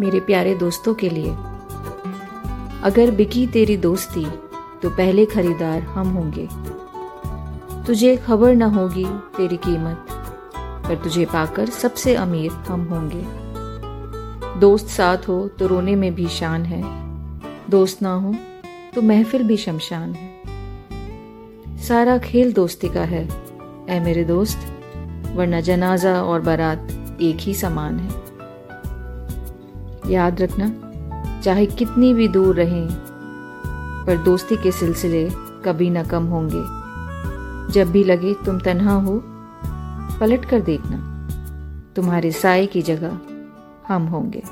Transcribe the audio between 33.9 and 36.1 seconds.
पर दोस्ती के सिलसिले कभी ना